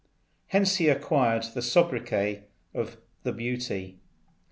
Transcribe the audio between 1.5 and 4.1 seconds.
the sobriquet of the Beauty.